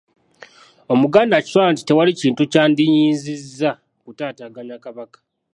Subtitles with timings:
[0.93, 3.71] Omuganda akitwala nti tewali kintu kyandiyinzizza
[4.03, 5.19] kutaataaganya Kabaka.